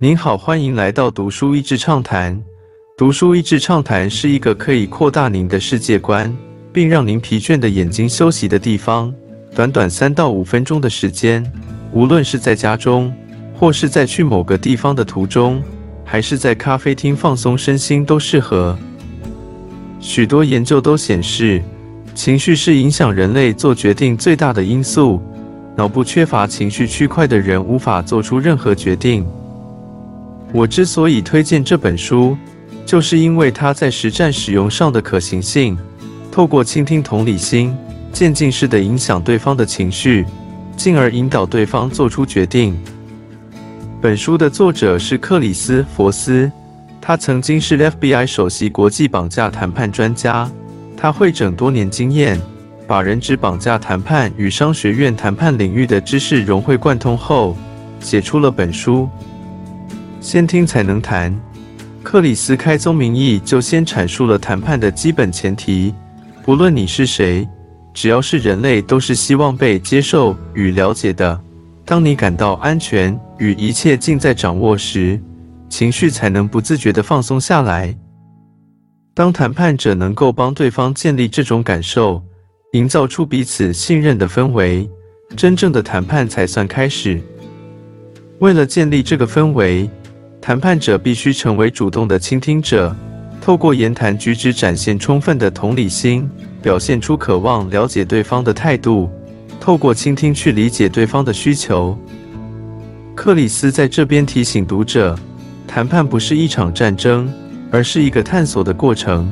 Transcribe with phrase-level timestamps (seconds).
[0.00, 2.40] 您好，欢迎来到读书益智畅谈。
[2.96, 6.32] 读书益智畅谈是一个可以扩大您的世界观，
[6.72, 9.12] 并让您疲倦的眼睛休息的地方。
[9.56, 11.44] 短短三到五分钟的时间，
[11.90, 13.12] 无论是在家中，
[13.52, 15.60] 或是在去某个地方的途中，
[16.04, 18.78] 还是在咖啡厅放松身心，都适合。
[19.98, 21.60] 许多研究都显示，
[22.14, 25.20] 情绪是影响人类做决定最大的因素。
[25.74, 29.26] 脑部缺乏情绪区块的人，无法做出任何决定。
[30.52, 32.36] 我之所以推荐这本书，
[32.86, 35.76] 就是因为它在实战使用上的可行性。
[36.30, 37.76] 透过倾听同理心，
[38.12, 40.24] 渐进式的影响对方的情绪，
[40.76, 42.78] 进而引导对方做出决定。
[44.00, 46.50] 本书的作者是克里斯·佛斯，
[47.00, 50.48] 他曾经是 FBI 首席国际绑架谈判专家。
[50.96, 52.40] 他会整多年经验，
[52.86, 57.56] 把人质绑架谈判与商学院谈判领域的知识融会贯通后，
[58.00, 59.08] 写出了本书。
[60.20, 61.34] 先听才能谈。
[62.02, 65.94] 克里斯开宗明义就先阐述了谈判的基本前提：
[66.42, 67.46] 不论你是谁，
[67.92, 71.38] 只要是人类，都是希望被接受与了解的。
[71.84, 75.20] 当你感到安全与一切尽在掌握时，
[75.68, 77.94] 情绪才能不自觉地放松下来。
[79.14, 82.22] 当谈判者能够帮对方建立这种感受，
[82.72, 84.88] 营造出彼此信任的氛围，
[85.36, 87.20] 真正的谈判才算开始。
[88.38, 89.90] 为了建立这个氛围，
[90.40, 92.94] 谈判者必须成为主动的倾听者，
[93.40, 96.28] 透过言谈举止展现充分的同理心，
[96.62, 99.10] 表现出渴望了解对方的态度，
[99.60, 101.98] 透过倾听去理解对方的需求。
[103.14, 105.18] 克里斯在这边提醒读者，
[105.66, 107.30] 谈判不是一场战争，
[107.70, 109.30] 而是一个探索的过程。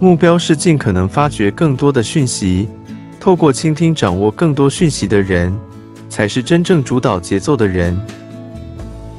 [0.00, 2.68] 目标是尽可能发掘更多的讯息，
[3.20, 5.54] 透过倾听掌握更多讯息的人，
[6.08, 7.96] 才是真正主导节奏的人。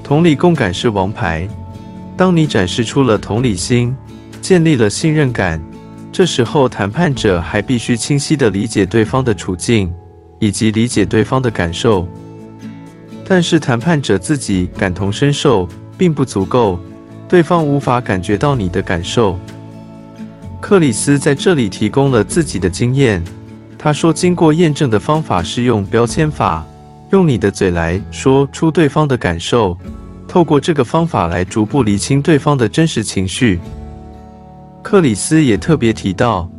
[0.06, 1.48] 同理共感是王牌。
[2.16, 3.96] 当你展示出了同理心，
[4.40, 5.60] 建立了信任感，
[6.12, 9.92] 这时候谈判者还必须清晰地理解对方的处境，
[10.38, 12.08] 以及理解对方的感受。
[13.28, 15.68] 但是谈判者自己感同身受
[15.98, 16.80] 并不足够，
[17.28, 19.40] 对方无法感觉到你的感受。
[20.62, 23.24] 克里斯在这里提供了自己的经验。
[23.76, 26.64] 他说，经过验证的方法是用标签法。
[27.12, 29.78] 用你的嘴来说出对方的感受，
[30.28, 33.60] 透过这个方法来逐步理清对方的真实情绪。
[34.82, 36.50] 克里斯也特别提到，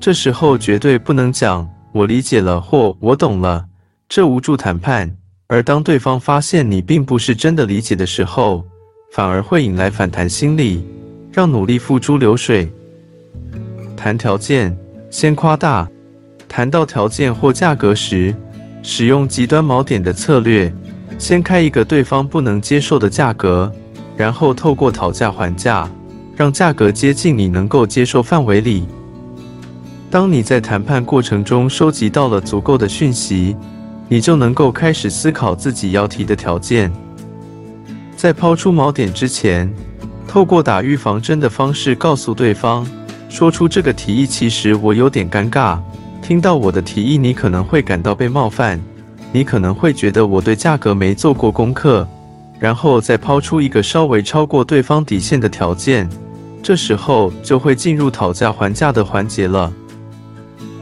[0.00, 3.64] 这时候绝对不能讲“我理解了”或“我懂了”，
[4.08, 5.14] 这无助谈判。
[5.48, 8.64] 而当对方发现你并不是真的理解的时候，
[9.12, 10.84] 反而会引来反弹心理，
[11.30, 12.68] 让努力付诸流水。
[13.96, 14.76] 谈条件，
[15.10, 15.88] 先夸大。
[16.48, 18.34] 谈到条件或价格时，
[18.88, 20.72] 使用极端锚点的策略，
[21.18, 23.70] 先开一个对方不能接受的价格，
[24.16, 25.90] 然后透过讨价还价，
[26.36, 28.86] 让价格接近你能够接受范围里。
[30.08, 33.56] 当你在谈判过程中收集到了足够的讯息，
[34.08, 36.90] 你就能够开始思考自己要提的条件。
[38.16, 39.68] 在抛出锚点之前，
[40.28, 42.86] 透过打预防针的方式告诉对方，
[43.28, 45.76] 说出这个提议，其实我有点尴尬。
[46.26, 48.82] 听到我的提议，你可能会感到被冒犯，
[49.30, 52.04] 你可能会觉得我对价格没做过功课，
[52.58, 56.10] 然后再抛出一个稍微超过对方底线的条件，
[56.64, 59.72] 这时候就会进入讨价还价的环节了，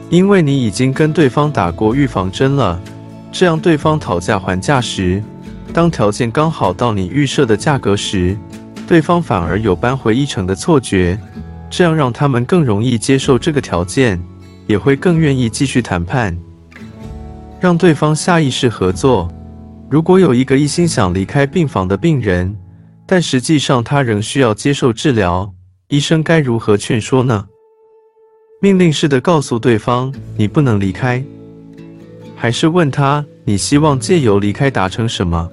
[0.09, 2.81] 因为你已经跟对方打过预防针了。
[3.31, 5.23] 这样对方讨价还价时，
[5.71, 8.35] 当条件刚好到你预设的价格时，
[8.87, 11.19] 对方反而有扳回一城的错觉，
[11.69, 14.19] 这样让他们更容易接受这个条件。
[14.67, 16.37] 也会更愿意继续谈判，
[17.59, 19.31] 让对方下意识合作。
[19.89, 22.55] 如果有一个一心想离开病房的病人，
[23.05, 25.53] 但实际上他仍需要接受治疗，
[25.89, 27.45] 医生该如何劝说呢？
[28.61, 31.23] 命令式的告诉对方你不能离开，
[32.35, 35.47] 还是问他你希望借由离开达成什么？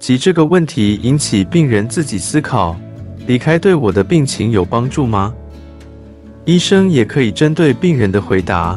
[0.00, 2.76] 即这个问题引起病人自己思考：
[3.28, 5.32] 离开对我的病情有帮助吗？
[6.44, 8.76] 医生也可以针对病人的回答，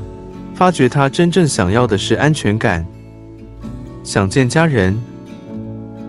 [0.53, 2.85] 发觉他真正想要的是安全感，
[4.03, 4.95] 想见家人。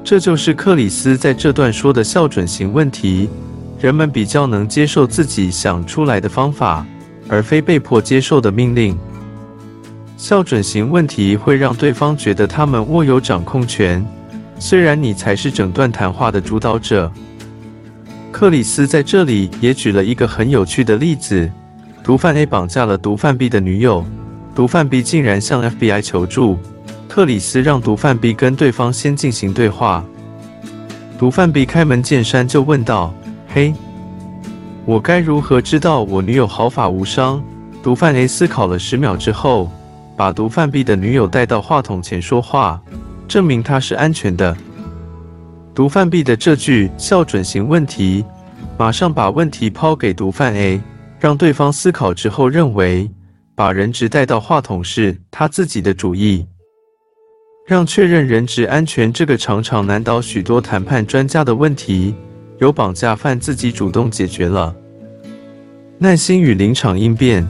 [0.04, 3.28] 这就是克里斯在这段说的校准型问题。
[3.80, 6.86] 人们比较能接受自己想出来的方法，
[7.28, 8.96] 而非被迫接受的命令。
[10.16, 14.04] 校准型问题会让对方觉得他们握有掌控权，
[14.58, 17.10] 虽然你才是整段谈话的主导者。
[18.32, 21.50] 克里斯在这里也举了一个很有趣的例子：
[22.02, 24.05] 毒贩 A 绑架了毒贩 B 的女友，
[24.55, 26.58] 毒贩 B 竟然向 FBI 求助。
[27.08, 30.05] 克里斯让毒贩 B 跟对方先进行对话，
[31.19, 33.14] 毒贩 B 开门见山就问道
[33.49, 33.73] ：“嘿，
[34.84, 37.43] 我该如何知道我女友毫发无伤？”
[37.82, 39.70] 毒贩 A 思考了十秒之后，
[40.14, 42.78] 把毒贩 B 的女友带到话筒前说话，
[43.26, 44.55] 证明她是安全的。
[45.76, 48.25] 毒贩 B 的这句校准型问题，
[48.78, 50.81] 马上把问题抛给毒贩 A，
[51.20, 53.11] 让对方思考之后认为
[53.55, 56.46] 把人质带到话筒是他自己的主意。
[57.67, 62.14] 让确认人质安全这个常常难倒许多谈判专家的问题，
[62.58, 64.75] 由绑架犯自己主动解决了。
[65.99, 67.46] 耐心与临场应变，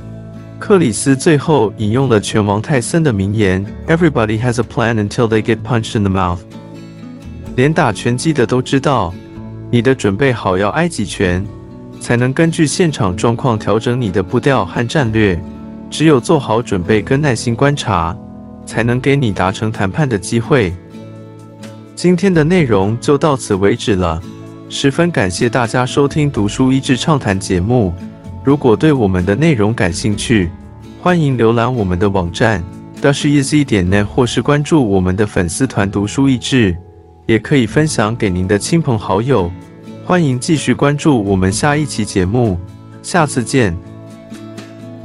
[0.58, 6.40] 克里斯最后引用了拳王泰森的名言：“Everybody has a plan until they get punched in the mouth。”
[7.56, 9.12] 连打拳击的都知道，
[9.70, 11.44] 你的准备好要挨几拳，
[12.00, 15.36] 才能根据现场状况调整你的步调和战略。
[15.90, 18.16] 只有做好准备跟耐心观察。
[18.66, 20.74] 才能给你达成谈判的机会。
[21.94, 24.20] 今天的内容就到此为止了，
[24.68, 27.94] 十分感谢大家收听《读书益智畅谈》节目。
[28.44, 30.50] 如果对我们的内容感兴趣，
[31.00, 32.60] 欢迎浏览我们的网站
[33.00, 36.76] d a s h e a s y 点 net，或是关注我们的粉丝团“读书益智”，
[37.26, 39.50] 也可以分享给您的亲朋好友。
[40.04, 42.58] 欢迎继续关注我们下一期节目，
[43.02, 43.76] 下次见。